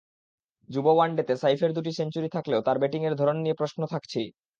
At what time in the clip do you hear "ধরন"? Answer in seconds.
3.15-3.37